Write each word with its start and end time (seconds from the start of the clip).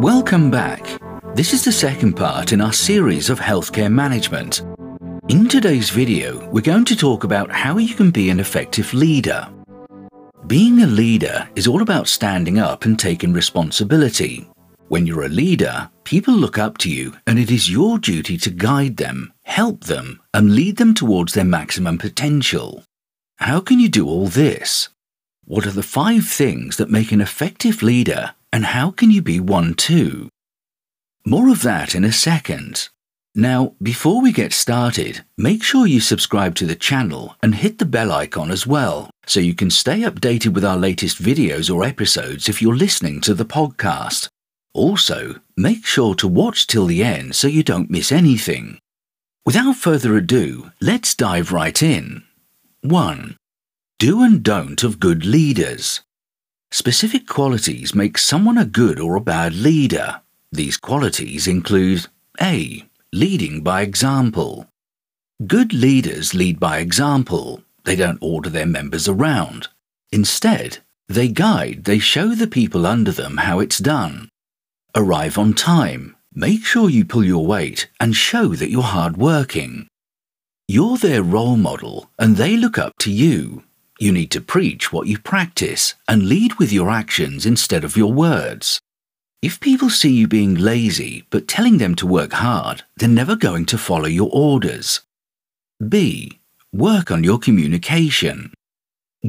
Welcome 0.00 0.50
back. 0.50 1.00
This 1.34 1.54
is 1.54 1.64
the 1.64 1.72
second 1.72 2.16
part 2.16 2.52
in 2.52 2.60
our 2.60 2.74
series 2.74 3.30
of 3.30 3.40
healthcare 3.40 3.90
management. 3.90 4.60
In 5.28 5.48
today's 5.48 5.88
video, 5.88 6.46
we're 6.50 6.60
going 6.60 6.84
to 6.84 6.94
talk 6.94 7.24
about 7.24 7.50
how 7.50 7.78
you 7.78 7.94
can 7.94 8.10
be 8.10 8.28
an 8.28 8.38
effective 8.38 8.92
leader. 8.92 9.48
Being 10.46 10.82
a 10.82 10.86
leader 10.86 11.48
is 11.54 11.66
all 11.66 11.80
about 11.80 12.08
standing 12.08 12.58
up 12.58 12.84
and 12.84 12.98
taking 12.98 13.32
responsibility. 13.32 14.46
When 14.88 15.06
you're 15.06 15.24
a 15.24 15.30
leader, 15.30 15.90
people 16.04 16.34
look 16.34 16.58
up 16.58 16.76
to 16.78 16.90
you 16.90 17.14
and 17.26 17.38
it 17.38 17.50
is 17.50 17.70
your 17.70 17.98
duty 17.98 18.36
to 18.36 18.50
guide 18.50 18.98
them, 18.98 19.32
help 19.44 19.84
them, 19.84 20.20
and 20.34 20.54
lead 20.54 20.76
them 20.76 20.92
towards 20.92 21.32
their 21.32 21.42
maximum 21.44 21.96
potential. 21.96 22.84
How 23.38 23.60
can 23.60 23.80
you 23.80 23.88
do 23.88 24.06
all 24.06 24.26
this? 24.26 24.90
What 25.46 25.66
are 25.66 25.70
the 25.70 25.82
five 25.82 26.26
things 26.26 26.76
that 26.76 26.90
make 26.90 27.12
an 27.12 27.22
effective 27.22 27.82
leader 27.82 28.34
and 28.52 28.66
how 28.66 28.90
can 28.90 29.10
you 29.10 29.22
be 29.22 29.40
one 29.40 29.74
too? 29.74 30.28
More 31.24 31.48
of 31.50 31.62
that 31.62 31.94
in 31.94 32.04
a 32.04 32.12
second. 32.12 32.88
Now, 33.34 33.74
before 33.82 34.22
we 34.22 34.32
get 34.32 34.54
started, 34.54 35.24
make 35.36 35.62
sure 35.62 35.86
you 35.86 36.00
subscribe 36.00 36.54
to 36.54 36.64
the 36.64 36.74
channel 36.74 37.36
and 37.42 37.54
hit 37.54 37.78
the 37.78 37.84
bell 37.84 38.10
icon 38.10 38.50
as 38.50 38.66
well, 38.66 39.10
so 39.26 39.40
you 39.40 39.54
can 39.54 39.70
stay 39.70 40.00
updated 40.00 40.54
with 40.54 40.64
our 40.64 40.78
latest 40.78 41.22
videos 41.22 41.72
or 41.72 41.84
episodes 41.84 42.48
if 42.48 42.62
you're 42.62 42.74
listening 42.74 43.20
to 43.20 43.34
the 43.34 43.44
podcast. 43.44 44.28
Also, 44.72 45.40
make 45.56 45.84
sure 45.84 46.14
to 46.14 46.28
watch 46.28 46.66
till 46.66 46.86
the 46.86 47.04
end 47.04 47.34
so 47.34 47.46
you 47.46 47.62
don't 47.62 47.90
miss 47.90 48.10
anything. 48.10 48.78
Without 49.44 49.76
further 49.76 50.16
ado, 50.16 50.70
let's 50.80 51.14
dive 51.14 51.52
right 51.52 51.82
in. 51.82 52.22
1. 52.80 53.36
Do 53.98 54.22
and 54.22 54.42
don't 54.42 54.82
of 54.82 54.98
good 54.98 55.26
leaders. 55.26 56.00
Specific 56.70 57.26
qualities 57.26 57.94
make 57.94 58.18
someone 58.18 58.58
a 58.58 58.64
good 58.64 58.98
or 59.00 59.16
a 59.16 59.20
bad 59.20 59.54
leader. 59.54 60.20
These 60.52 60.76
qualities 60.76 61.46
include 61.46 62.06
A. 62.40 62.84
Leading 63.12 63.62
by 63.62 63.82
example. 63.82 64.68
Good 65.46 65.72
leaders 65.72 66.34
lead 66.34 66.58
by 66.58 66.78
example. 66.78 67.62
They 67.84 67.96
don't 67.96 68.18
order 68.20 68.50
their 68.50 68.66
members 68.66 69.08
around. 69.08 69.68
Instead, 70.10 70.78
they 71.08 71.28
guide, 71.28 71.84
they 71.84 71.98
show 71.98 72.34
the 72.34 72.46
people 72.46 72.86
under 72.86 73.12
them 73.12 73.38
how 73.38 73.60
it's 73.60 73.78
done. 73.78 74.28
Arrive 74.94 75.38
on 75.38 75.54
time. 75.54 76.16
Make 76.34 76.64
sure 76.64 76.90
you 76.90 77.04
pull 77.04 77.24
your 77.24 77.46
weight 77.46 77.88
and 78.00 78.14
show 78.14 78.54
that 78.54 78.70
you're 78.70 78.82
hardworking. 78.82 79.88
You're 80.68 80.96
their 80.96 81.22
role 81.22 81.56
model 81.56 82.10
and 82.18 82.36
they 82.36 82.56
look 82.56 82.76
up 82.76 82.94
to 83.00 83.12
you. 83.12 83.62
You 83.98 84.12
need 84.12 84.30
to 84.32 84.40
preach 84.40 84.92
what 84.92 85.06
you 85.06 85.18
practice 85.18 85.94
and 86.06 86.28
lead 86.28 86.54
with 86.54 86.72
your 86.72 86.90
actions 86.90 87.46
instead 87.46 87.82
of 87.84 87.96
your 87.96 88.12
words. 88.12 88.78
If 89.42 89.60
people 89.60 89.90
see 89.90 90.12
you 90.12 90.26
being 90.26 90.54
lazy 90.54 91.24
but 91.30 91.48
telling 91.48 91.78
them 91.78 91.94
to 91.96 92.06
work 92.06 92.32
hard, 92.32 92.82
they're 92.96 93.08
never 93.08 93.36
going 93.36 93.66
to 93.66 93.78
follow 93.78 94.06
your 94.06 94.30
orders. 94.32 95.00
B. 95.86 96.40
Work 96.72 97.10
on 97.10 97.24
your 97.24 97.38
communication. 97.38 98.52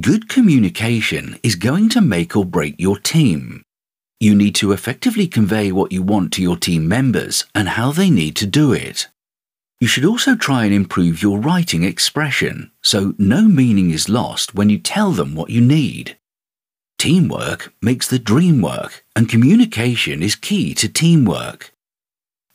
Good 0.00 0.28
communication 0.28 1.38
is 1.42 1.54
going 1.54 1.88
to 1.90 2.00
make 2.00 2.36
or 2.36 2.44
break 2.44 2.74
your 2.78 2.98
team. 2.98 3.62
You 4.18 4.34
need 4.34 4.54
to 4.56 4.72
effectively 4.72 5.26
convey 5.26 5.70
what 5.70 5.92
you 5.92 6.02
want 6.02 6.32
to 6.34 6.42
your 6.42 6.56
team 6.56 6.88
members 6.88 7.44
and 7.54 7.68
how 7.68 7.92
they 7.92 8.10
need 8.10 8.34
to 8.36 8.46
do 8.46 8.72
it. 8.72 9.08
You 9.78 9.86
should 9.86 10.06
also 10.06 10.36
try 10.36 10.64
and 10.64 10.72
improve 10.72 11.22
your 11.22 11.38
writing 11.38 11.84
expression 11.84 12.70
so 12.82 13.14
no 13.18 13.42
meaning 13.42 13.90
is 13.90 14.08
lost 14.08 14.54
when 14.54 14.70
you 14.70 14.78
tell 14.78 15.12
them 15.12 15.34
what 15.34 15.50
you 15.50 15.60
need. 15.60 16.16
Teamwork 16.98 17.74
makes 17.82 18.08
the 18.08 18.18
dream 18.18 18.62
work, 18.62 19.04
and 19.14 19.28
communication 19.28 20.22
is 20.22 20.34
key 20.34 20.72
to 20.74 20.88
teamwork. 20.88 21.74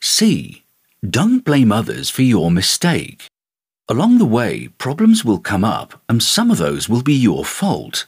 C. 0.00 0.64
Don't 1.08 1.44
blame 1.44 1.70
others 1.70 2.08
for 2.08 2.22
your 2.22 2.50
mistake. 2.50 3.28
Along 3.86 4.16
the 4.16 4.24
way, 4.24 4.68
problems 4.78 5.22
will 5.24 5.40
come 5.40 5.64
up, 5.64 6.00
and 6.08 6.22
some 6.22 6.50
of 6.50 6.56
those 6.56 6.88
will 6.88 7.02
be 7.02 7.14
your 7.14 7.44
fault. 7.44 8.06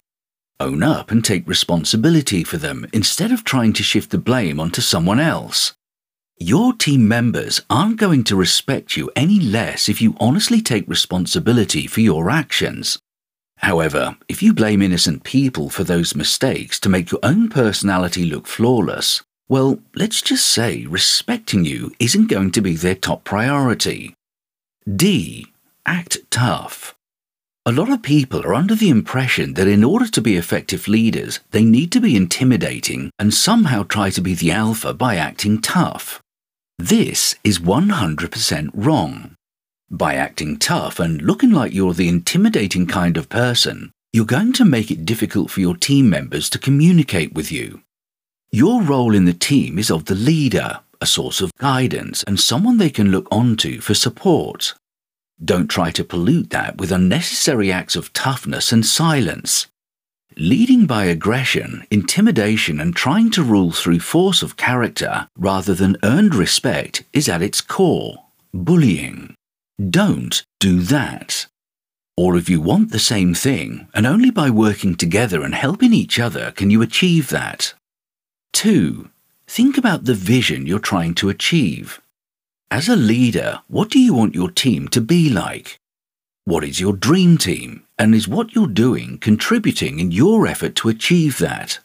Own 0.58 0.82
up 0.82 1.10
and 1.10 1.22
take 1.22 1.46
responsibility 1.46 2.44
for 2.44 2.56
them 2.56 2.86
instead 2.94 3.30
of 3.30 3.44
trying 3.44 3.74
to 3.74 3.82
shift 3.82 4.10
the 4.10 4.16
blame 4.18 4.58
onto 4.58 4.80
someone 4.80 5.20
else. 5.20 5.74
Your 6.44 6.72
team 6.72 7.06
members 7.06 7.60
aren't 7.70 8.00
going 8.00 8.24
to 8.24 8.34
respect 8.34 8.96
you 8.96 9.12
any 9.14 9.38
less 9.38 9.88
if 9.88 10.02
you 10.02 10.16
honestly 10.18 10.60
take 10.60 10.88
responsibility 10.88 11.86
for 11.86 12.00
your 12.00 12.30
actions. 12.30 12.98
However, 13.58 14.16
if 14.28 14.42
you 14.42 14.52
blame 14.52 14.82
innocent 14.82 15.22
people 15.22 15.70
for 15.70 15.84
those 15.84 16.16
mistakes 16.16 16.80
to 16.80 16.88
make 16.88 17.12
your 17.12 17.20
own 17.22 17.48
personality 17.48 18.24
look 18.24 18.48
flawless, 18.48 19.22
well, 19.48 19.78
let's 19.94 20.20
just 20.20 20.44
say 20.44 20.84
respecting 20.86 21.64
you 21.64 21.92
isn't 22.00 22.26
going 22.26 22.50
to 22.50 22.60
be 22.60 22.74
their 22.74 22.96
top 22.96 23.22
priority. 23.22 24.12
D. 24.84 25.46
Act 25.86 26.28
tough. 26.28 26.96
A 27.66 27.70
lot 27.70 27.88
of 27.88 28.02
people 28.02 28.44
are 28.44 28.54
under 28.54 28.74
the 28.74 28.90
impression 28.90 29.54
that 29.54 29.68
in 29.68 29.84
order 29.84 30.08
to 30.08 30.20
be 30.20 30.36
effective 30.36 30.88
leaders, 30.88 31.38
they 31.52 31.62
need 31.62 31.92
to 31.92 32.00
be 32.00 32.16
intimidating 32.16 33.12
and 33.16 33.32
somehow 33.32 33.84
try 33.84 34.10
to 34.10 34.20
be 34.20 34.34
the 34.34 34.50
alpha 34.50 34.92
by 34.92 35.14
acting 35.14 35.60
tough. 35.60 36.20
This 36.82 37.36
is 37.44 37.60
100% 37.60 38.70
wrong. 38.74 39.36
By 39.88 40.16
acting 40.16 40.56
tough 40.56 40.98
and 40.98 41.22
looking 41.22 41.52
like 41.52 41.72
you're 41.72 41.94
the 41.94 42.08
intimidating 42.08 42.88
kind 42.88 43.16
of 43.16 43.28
person, 43.28 43.92
you're 44.12 44.24
going 44.24 44.52
to 44.54 44.64
make 44.64 44.90
it 44.90 45.04
difficult 45.04 45.48
for 45.48 45.60
your 45.60 45.76
team 45.76 46.10
members 46.10 46.50
to 46.50 46.58
communicate 46.58 47.34
with 47.34 47.52
you. 47.52 47.82
Your 48.50 48.82
role 48.82 49.14
in 49.14 49.26
the 49.26 49.32
team 49.32 49.78
is 49.78 49.92
of 49.92 50.06
the 50.06 50.16
leader, 50.16 50.80
a 51.00 51.06
source 51.06 51.40
of 51.40 51.56
guidance, 51.56 52.24
and 52.24 52.40
someone 52.40 52.78
they 52.78 52.90
can 52.90 53.12
look 53.12 53.28
onto 53.30 53.80
for 53.80 53.94
support. 53.94 54.74
Don't 55.40 55.68
try 55.68 55.92
to 55.92 56.02
pollute 56.02 56.50
that 56.50 56.78
with 56.78 56.90
unnecessary 56.90 57.70
acts 57.70 57.94
of 57.94 58.12
toughness 58.12 58.72
and 58.72 58.84
silence. 58.84 59.68
Leading 60.36 60.86
by 60.86 61.04
aggression, 61.04 61.86
intimidation, 61.90 62.80
and 62.80 62.96
trying 62.96 63.30
to 63.30 63.42
rule 63.42 63.70
through 63.70 64.00
force 64.00 64.42
of 64.42 64.56
character 64.56 65.28
rather 65.36 65.74
than 65.74 65.98
earned 66.02 66.34
respect 66.34 67.04
is 67.12 67.28
at 67.28 67.42
its 67.42 67.60
core 67.60 68.24
bullying. 68.54 69.34
Don't 69.90 70.44
do 70.58 70.80
that. 70.80 71.46
Or 72.16 72.36
if 72.36 72.48
you 72.48 72.60
want 72.60 72.92
the 72.92 72.98
same 72.98 73.34
thing, 73.34 73.88
and 73.94 74.06
only 74.06 74.30
by 74.30 74.48
working 74.48 74.94
together 74.94 75.42
and 75.42 75.54
helping 75.54 75.92
each 75.92 76.18
other 76.18 76.50
can 76.52 76.70
you 76.70 76.82
achieve 76.82 77.28
that. 77.28 77.74
2. 78.52 79.10
Think 79.46 79.76
about 79.76 80.04
the 80.04 80.14
vision 80.14 80.66
you're 80.66 80.78
trying 80.78 81.14
to 81.14 81.28
achieve. 81.28 82.00
As 82.70 82.88
a 82.88 82.96
leader, 82.96 83.60
what 83.68 83.90
do 83.90 83.98
you 83.98 84.14
want 84.14 84.34
your 84.34 84.50
team 84.50 84.88
to 84.88 85.00
be 85.00 85.28
like? 85.28 85.78
What 86.44 86.64
is 86.64 86.80
your 86.80 86.94
dream 86.94 87.38
team? 87.38 87.84
And 88.02 88.16
is 88.16 88.26
what 88.26 88.52
you're 88.52 88.66
doing 88.66 89.18
contributing 89.18 90.00
in 90.00 90.10
your 90.10 90.44
effort 90.48 90.74
to 90.74 90.88
achieve 90.88 91.38
that? 91.38 91.78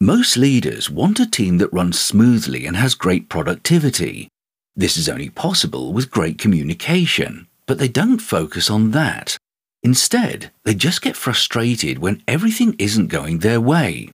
Most 0.00 0.36
leaders 0.36 0.90
want 0.90 1.20
a 1.20 1.30
team 1.30 1.58
that 1.58 1.72
runs 1.72 1.96
smoothly 1.96 2.66
and 2.66 2.74
has 2.76 2.96
great 2.96 3.28
productivity. 3.28 4.26
This 4.74 4.96
is 4.96 5.08
only 5.08 5.30
possible 5.30 5.92
with 5.92 6.10
great 6.10 6.38
communication, 6.38 7.46
but 7.68 7.78
they 7.78 7.86
don't 7.86 8.18
focus 8.18 8.68
on 8.68 8.90
that. 8.90 9.36
Instead, 9.84 10.50
they 10.64 10.74
just 10.74 11.02
get 11.02 11.14
frustrated 11.14 12.00
when 12.00 12.24
everything 12.26 12.74
isn't 12.80 13.06
going 13.06 13.38
their 13.38 13.60
way. 13.60 14.10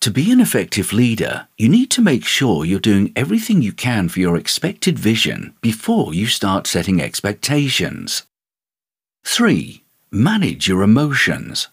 To 0.00 0.10
be 0.10 0.32
an 0.32 0.40
effective 0.40 0.92
leader, 0.92 1.46
you 1.56 1.68
need 1.68 1.92
to 1.92 2.02
make 2.02 2.24
sure 2.24 2.64
you're 2.64 2.80
doing 2.80 3.12
everything 3.14 3.62
you 3.62 3.72
can 3.72 4.08
for 4.08 4.18
your 4.18 4.36
expected 4.36 4.98
vision 4.98 5.54
before 5.60 6.14
you 6.14 6.26
start 6.26 6.66
setting 6.66 7.00
expectations. 7.00 8.24
3. 9.24 9.79
Manage 10.12 10.66
your 10.66 10.82
emotions. 10.82 11.68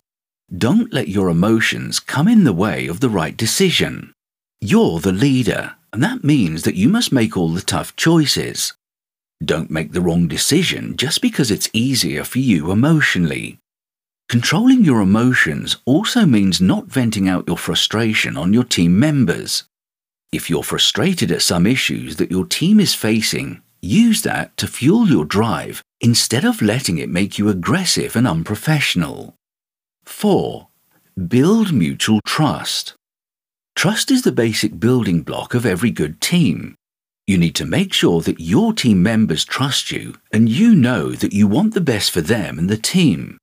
Don't 0.55 0.93
let 0.93 1.07
your 1.07 1.27
emotions 1.27 1.99
come 1.99 2.27
in 2.27 2.43
the 2.43 2.53
way 2.53 2.85
of 2.85 2.99
the 2.99 3.09
right 3.09 3.35
decision. 3.35 4.13
You're 4.61 4.99
the 4.99 5.11
leader, 5.11 5.73
and 5.91 6.03
that 6.03 6.23
means 6.23 6.61
that 6.61 6.75
you 6.75 6.87
must 6.87 7.11
make 7.11 7.35
all 7.35 7.49
the 7.49 7.61
tough 7.63 7.95
choices. 7.95 8.73
Don't 9.43 9.71
make 9.71 9.91
the 9.91 10.01
wrong 10.01 10.27
decision 10.27 10.97
just 10.97 11.19
because 11.19 11.49
it's 11.49 11.71
easier 11.73 12.23
for 12.23 12.37
you 12.37 12.69
emotionally. 12.69 13.57
Controlling 14.29 14.85
your 14.85 15.01
emotions 15.01 15.77
also 15.85 16.27
means 16.27 16.61
not 16.61 16.85
venting 16.85 17.27
out 17.27 17.47
your 17.47 17.57
frustration 17.57 18.37
on 18.37 18.53
your 18.53 18.65
team 18.65 18.99
members. 18.99 19.63
If 20.31 20.47
you're 20.47 20.61
frustrated 20.61 21.31
at 21.31 21.41
some 21.41 21.65
issues 21.65 22.17
that 22.17 22.29
your 22.29 22.45
team 22.45 22.79
is 22.79 22.93
facing, 22.93 23.63
use 23.81 24.21
that 24.21 24.55
to 24.57 24.67
fuel 24.67 25.07
your 25.07 25.25
drive 25.25 25.81
instead 26.01 26.45
of 26.45 26.61
letting 26.61 26.97
it 26.97 27.09
make 27.09 27.38
you 27.38 27.49
aggressive 27.49 28.15
and 28.15 28.27
unprofessional. 28.27 29.35
4. 30.05 30.67
Build 31.27 31.73
mutual 31.73 32.21
trust. 32.25 32.94
Trust 33.75 34.11
is 34.11 34.23
the 34.23 34.31
basic 34.31 34.79
building 34.79 35.21
block 35.21 35.53
of 35.53 35.65
every 35.65 35.91
good 35.91 36.21
team. 36.21 36.75
You 37.27 37.38
need 37.38 37.55
to 37.55 37.65
make 37.65 37.94
sure 37.94 38.21
that 38.21 38.39
your 38.39 38.73
team 38.73 39.03
members 39.03 39.44
trust 39.44 39.91
you 39.91 40.15
and 40.31 40.47
you 40.47 40.73
know 40.75 41.11
that 41.11 41.33
you 41.33 41.47
want 41.47 41.73
the 41.73 41.81
best 41.81 42.11
for 42.11 42.21
them 42.21 42.57
and 42.57 42.69
the 42.69 42.77
team. 42.77 43.38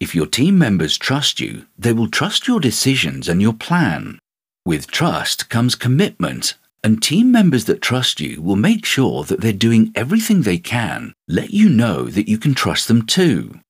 If 0.00 0.14
your 0.14 0.26
team 0.26 0.58
members 0.58 0.98
trust 0.98 1.40
you, 1.40 1.66
they 1.78 1.92
will 1.92 2.08
trust 2.08 2.48
your 2.48 2.58
decisions 2.58 3.28
and 3.28 3.40
your 3.40 3.52
plan. 3.52 4.18
With 4.64 4.90
trust 4.90 5.48
comes 5.48 5.74
commitment, 5.74 6.54
And 6.82 7.02
team 7.02 7.30
members 7.30 7.66
that 7.66 7.82
trust 7.82 8.20
you 8.20 8.40
will 8.40 8.56
make 8.56 8.86
sure 8.86 9.24
that 9.24 9.40
they're 9.40 9.52
doing 9.52 9.92
everything 9.94 10.42
they 10.42 10.58
can, 10.58 11.12
let 11.28 11.50
you 11.50 11.68
know 11.68 12.04
that 12.04 12.28
you 12.28 12.38
can 12.38 12.54
trust 12.54 12.88
them 12.88 13.04
too. 13.06 13.60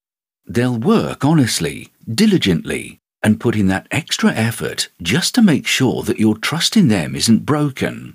They'll 0.46 0.78
work 0.78 1.24
honestly, 1.24 1.88
diligently, 2.12 3.00
and 3.22 3.40
put 3.40 3.56
in 3.56 3.66
that 3.66 3.88
extra 3.90 4.32
effort 4.32 4.88
just 5.02 5.34
to 5.34 5.42
make 5.42 5.66
sure 5.66 6.02
that 6.02 6.20
your 6.20 6.36
trust 6.36 6.76
in 6.76 6.88
them 6.88 7.14
isn't 7.16 7.44
broken. 7.44 8.14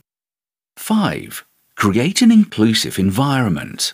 5. 0.78 1.46
Create 1.76 2.22
an 2.22 2.32
inclusive 2.32 2.98
environment. 2.98 3.94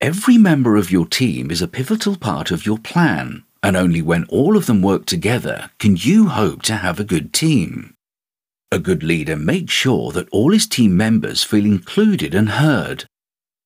Every 0.00 0.38
member 0.38 0.76
of 0.76 0.92
your 0.92 1.06
team 1.06 1.50
is 1.50 1.60
a 1.60 1.68
pivotal 1.68 2.16
part 2.16 2.52
of 2.52 2.64
your 2.64 2.78
plan, 2.78 3.44
and 3.62 3.76
only 3.76 4.00
when 4.00 4.24
all 4.26 4.56
of 4.56 4.66
them 4.66 4.82
work 4.82 5.06
together 5.06 5.70
can 5.78 5.96
you 5.96 6.28
hope 6.28 6.62
to 6.62 6.76
have 6.76 7.00
a 7.00 7.04
good 7.04 7.32
team. 7.32 7.94
A 8.70 8.78
good 8.78 9.02
leader 9.02 9.36
makes 9.36 9.72
sure 9.72 10.12
that 10.12 10.28
all 10.30 10.52
his 10.52 10.66
team 10.66 10.96
members 10.96 11.42
feel 11.42 11.64
included 11.64 12.34
and 12.34 12.50
heard. 12.50 13.06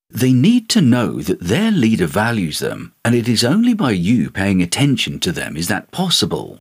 They 0.09 0.33
need 0.33 0.69
to 0.71 0.81
know 0.81 1.21
that 1.23 1.41
their 1.41 1.71
leader 1.71 2.07
values 2.07 2.61
them, 2.61 2.95
and 3.05 3.15
it 3.15 3.29
is 3.29 3.43
only 3.43 3.75
by 3.75 3.93
you 3.93 4.31
paying 4.31 4.63
attention 4.63 5.19
to 5.21 5.33
them 5.33 5.57
is 5.57 5.69
that 5.69 5.91
possible. 5.91 6.59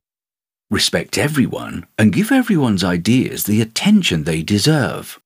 Respect 0.70 1.18
everyone 1.18 1.86
and 1.98 2.12
give 2.12 2.32
everyone's 2.32 2.82
ideas 2.82 3.44
the 3.44 3.60
attention 3.60 4.24
they 4.24 4.42
deserve. 4.42 5.20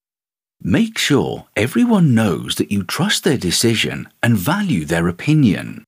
Make 0.60 0.98
sure 0.98 1.46
everyone 1.54 2.14
knows 2.14 2.56
that 2.56 2.72
you 2.72 2.82
trust 2.82 3.24
their 3.24 3.38
decision 3.38 4.08
and 4.22 4.36
value 4.36 4.84
their 4.84 5.06
opinion. 5.06 5.84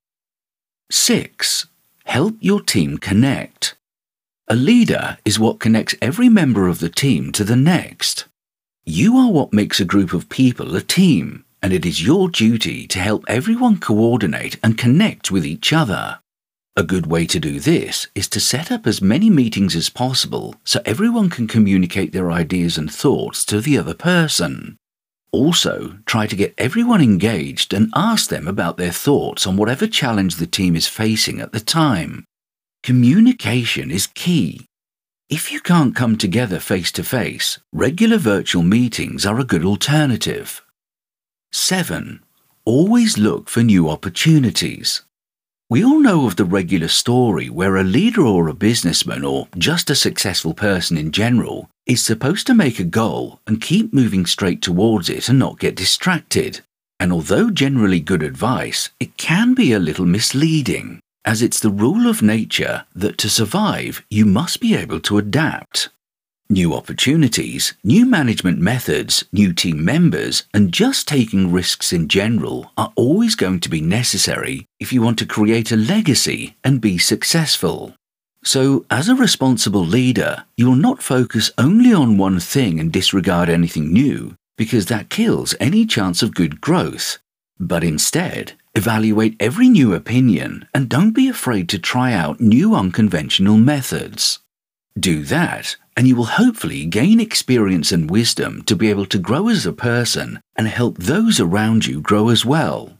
6. 0.90 1.66
Help 2.04 2.36
your 2.40 2.62
team 2.62 2.98
connect. 2.98 3.74
A 4.50 4.56
leader 4.56 5.18
is 5.26 5.38
what 5.38 5.60
connects 5.60 5.94
every 6.00 6.30
member 6.30 6.68
of 6.68 6.78
the 6.78 6.88
team 6.88 7.32
to 7.32 7.44
the 7.44 7.54
next. 7.54 8.24
You 8.86 9.18
are 9.18 9.30
what 9.30 9.52
makes 9.52 9.78
a 9.78 9.84
group 9.84 10.14
of 10.14 10.30
people 10.30 10.74
a 10.74 10.80
team, 10.80 11.44
and 11.62 11.70
it 11.70 11.84
is 11.84 12.02
your 12.02 12.30
duty 12.30 12.86
to 12.86 12.98
help 12.98 13.26
everyone 13.28 13.78
coordinate 13.78 14.58
and 14.62 14.78
connect 14.78 15.30
with 15.30 15.44
each 15.44 15.70
other. 15.70 16.20
A 16.76 16.82
good 16.82 17.06
way 17.06 17.26
to 17.26 17.38
do 17.38 17.60
this 17.60 18.06
is 18.14 18.26
to 18.28 18.40
set 18.40 18.72
up 18.72 18.86
as 18.86 19.02
many 19.02 19.28
meetings 19.28 19.76
as 19.76 19.90
possible 19.90 20.54
so 20.64 20.80
everyone 20.86 21.28
can 21.28 21.46
communicate 21.46 22.12
their 22.12 22.30
ideas 22.30 22.78
and 22.78 22.90
thoughts 22.90 23.44
to 23.44 23.60
the 23.60 23.76
other 23.76 23.92
person. 23.92 24.78
Also, 25.30 25.98
try 26.06 26.26
to 26.26 26.36
get 26.36 26.54
everyone 26.56 27.02
engaged 27.02 27.74
and 27.74 27.92
ask 27.94 28.30
them 28.30 28.48
about 28.48 28.78
their 28.78 28.92
thoughts 28.92 29.46
on 29.46 29.58
whatever 29.58 29.86
challenge 29.86 30.36
the 30.36 30.46
team 30.46 30.74
is 30.74 30.86
facing 30.86 31.38
at 31.38 31.52
the 31.52 31.60
time. 31.60 32.24
Communication 32.88 33.90
is 33.90 34.06
key. 34.06 34.64
If 35.28 35.52
you 35.52 35.60
can't 35.60 35.94
come 35.94 36.16
together 36.16 36.58
face 36.58 36.90
to 36.92 37.04
face, 37.04 37.58
regular 37.70 38.16
virtual 38.16 38.62
meetings 38.62 39.26
are 39.26 39.38
a 39.38 39.44
good 39.44 39.62
alternative. 39.62 40.62
7. 41.52 42.20
Always 42.64 43.18
look 43.18 43.50
for 43.50 43.62
new 43.62 43.90
opportunities. 43.90 45.02
We 45.68 45.84
all 45.84 46.00
know 46.00 46.26
of 46.26 46.36
the 46.36 46.46
regular 46.46 46.88
story 46.88 47.50
where 47.50 47.76
a 47.76 47.84
leader 47.84 48.22
or 48.22 48.48
a 48.48 48.54
businessman 48.54 49.22
or 49.22 49.48
just 49.58 49.90
a 49.90 49.94
successful 49.94 50.54
person 50.54 50.96
in 50.96 51.12
general 51.12 51.68
is 51.84 52.02
supposed 52.02 52.46
to 52.46 52.54
make 52.54 52.78
a 52.78 52.84
goal 52.84 53.38
and 53.46 53.60
keep 53.60 53.92
moving 53.92 54.24
straight 54.24 54.62
towards 54.62 55.10
it 55.10 55.28
and 55.28 55.38
not 55.38 55.60
get 55.60 55.76
distracted. 55.76 56.60
And 56.98 57.12
although 57.12 57.50
generally 57.50 58.00
good 58.00 58.22
advice, 58.22 58.88
it 58.98 59.18
can 59.18 59.52
be 59.52 59.74
a 59.74 59.78
little 59.78 60.06
misleading, 60.06 61.02
as 61.28 61.42
it's 61.42 61.60
the 61.60 61.68
rule 61.68 62.08
of 62.08 62.22
nature 62.22 62.86
that 62.94 63.18
to 63.18 63.28
survive 63.28 64.02
you 64.08 64.24
must 64.24 64.60
be 64.60 64.74
able 64.74 64.98
to 64.98 65.18
adapt. 65.18 65.90
New 66.48 66.72
opportunities, 66.72 67.74
new 67.84 68.06
management 68.06 68.58
methods, 68.58 69.24
new 69.30 69.52
team 69.52 69.84
members, 69.84 70.44
and 70.54 70.72
just 70.72 71.06
taking 71.06 71.52
risks 71.52 71.92
in 71.92 72.08
general 72.08 72.72
are 72.78 72.94
always 72.96 73.34
going 73.34 73.60
to 73.60 73.68
be 73.68 73.82
necessary 73.82 74.64
if 74.80 74.90
you 74.90 75.02
want 75.02 75.18
to 75.18 75.26
create 75.26 75.70
a 75.70 75.76
legacy 75.76 76.56
and 76.64 76.80
be 76.80 76.96
successful. 76.96 77.94
So, 78.42 78.86
as 78.90 79.10
a 79.10 79.14
responsible 79.14 79.84
leader, 79.84 80.46
you'll 80.56 80.76
not 80.76 81.02
focus 81.02 81.50
only 81.58 81.92
on 81.92 82.16
one 82.16 82.40
thing 82.40 82.80
and 82.80 82.90
disregard 82.90 83.50
anything 83.50 83.92
new, 83.92 84.34
because 84.56 84.86
that 84.86 85.10
kills 85.10 85.54
any 85.60 85.84
chance 85.84 86.22
of 86.22 86.34
good 86.34 86.62
growth. 86.62 87.18
But 87.60 87.84
instead, 87.84 88.54
evaluate 88.78 89.36
every 89.40 89.68
new 89.68 89.92
opinion 89.92 90.66
and 90.72 90.88
don't 90.88 91.12
be 91.12 91.28
afraid 91.28 91.68
to 91.68 91.78
try 91.78 92.12
out 92.12 92.40
new 92.40 92.74
unconventional 92.74 93.58
methods. 93.58 94.38
Do 94.98 95.24
that, 95.24 95.76
and 95.96 96.08
you 96.08 96.16
will 96.16 96.38
hopefully 96.42 96.86
gain 96.86 97.20
experience 97.20 97.92
and 97.92 98.10
wisdom 98.10 98.62
to 98.62 98.76
be 98.76 98.88
able 98.88 99.06
to 99.06 99.18
grow 99.18 99.48
as 99.48 99.66
a 99.66 99.72
person 99.72 100.40
and 100.56 100.66
help 100.68 100.96
those 100.98 101.40
around 101.40 101.86
you 101.86 102.00
grow 102.00 102.30
as 102.30 102.44
well. 102.44 102.96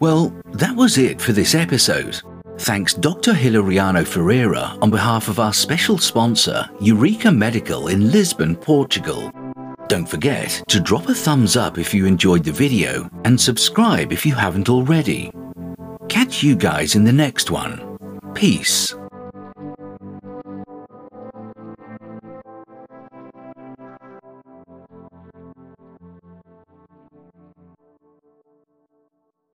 Well, 0.00 0.34
that 0.52 0.76
was 0.76 0.98
it 0.98 1.20
for 1.20 1.32
this 1.32 1.54
episode. 1.54 2.22
Thanks 2.58 2.94
Dr. 2.94 3.32
Hilariano 3.32 4.06
Ferreira 4.06 4.76
on 4.80 4.90
behalf 4.90 5.28
of 5.28 5.40
our 5.40 5.52
special 5.52 5.98
sponsor, 5.98 6.68
Eureka 6.80 7.30
Medical 7.32 7.88
in 7.88 8.10
Lisbon, 8.10 8.54
Portugal. 8.56 9.32
Don't 9.92 10.08
forget 10.08 10.62
to 10.68 10.80
drop 10.80 11.10
a 11.10 11.14
thumbs 11.14 11.54
up 11.54 11.76
if 11.76 11.92
you 11.92 12.06
enjoyed 12.06 12.44
the 12.44 12.50
video 12.50 13.10
and 13.26 13.38
subscribe 13.38 14.10
if 14.10 14.24
you 14.24 14.34
haven't 14.34 14.70
already. 14.70 15.30
Catch 16.08 16.42
you 16.42 16.56
guys 16.56 16.94
in 16.94 17.04
the 17.04 17.12
next 17.12 17.50
one. 17.50 17.98
Peace. 18.32 18.94